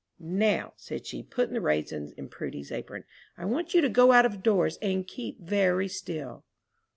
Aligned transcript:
"Now," 0.17 0.73
said 0.77 1.05
she, 1.05 1.21
putting 1.21 1.53
the 1.53 1.61
raisins 1.61 2.11
in 2.13 2.27
Prudy's 2.27 2.71
apron, 2.71 3.03
"I 3.37 3.45
want 3.45 3.75
you 3.75 3.81
to 3.81 3.87
go 3.89 4.13
out 4.13 4.25
of 4.25 4.41
doors 4.41 4.79
and 4.81 5.05
keep 5.07 5.39
very 5.39 5.87
still." 5.87 6.43